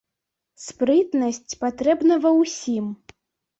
Спрытнасць 0.67 1.57
патрэбна 1.65 2.19
ва 2.27 2.35
ўсім. 2.41 2.85